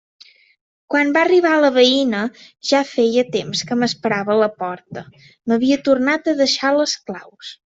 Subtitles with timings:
[0.93, 2.21] Quan va arribar la veïna,
[2.71, 5.05] ja feia temps que m'esperava a la porta:
[5.53, 7.55] m'havia tornat a deixar les claus.